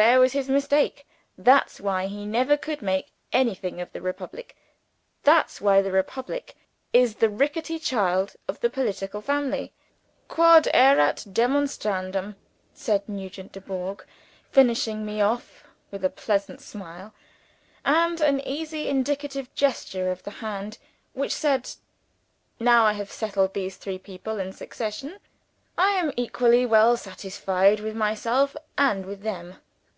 There 0.00 0.20
was 0.20 0.32
his 0.32 0.48
mistake. 0.48 1.08
That's 1.36 1.80
why 1.80 2.06
he 2.06 2.24
never 2.24 2.56
could 2.56 2.82
make 2.82 3.10
anything 3.32 3.80
of 3.80 3.90
the 3.90 4.00
republic. 4.00 4.56
That's 5.24 5.60
why 5.60 5.82
the 5.82 5.90
republic 5.90 6.54
is 6.92 7.16
the 7.16 7.28
ricketty 7.28 7.80
child 7.80 8.36
of 8.46 8.60
the 8.60 8.70
political 8.70 9.20
family. 9.20 9.72
Quod 10.28 10.68
erat 10.72 11.24
demonstrandum," 11.32 12.36
said 12.72 13.08
Nugent 13.08 13.50
Dubourg, 13.50 14.04
finishing 14.52 15.04
me 15.04 15.20
off 15.20 15.64
with 15.90 16.04
a 16.04 16.10
pleasant 16.10 16.60
smile, 16.60 17.12
and 17.84 18.20
an 18.20 18.38
easy 18.46 18.86
indicative 18.88 19.52
gesture 19.56 20.12
of 20.12 20.22
the 20.22 20.30
hand 20.38 20.78
which 21.12 21.34
said, 21.34 21.70
"Now 22.60 22.84
I 22.84 22.92
have 22.92 23.10
settled 23.10 23.52
these 23.52 23.76
three 23.76 23.98
people 23.98 24.38
in 24.38 24.52
succession, 24.52 25.18
I 25.76 25.90
am 25.98 26.12
equally 26.16 26.64
well 26.64 26.96
satisfied 26.96 27.80
with 27.80 27.96
myself 27.96 28.54
and 28.76 29.04
with 29.04 29.22
them!" 29.22 29.56